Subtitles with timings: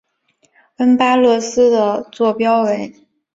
[0.77, 2.91] 恩巴勒斯的座标为。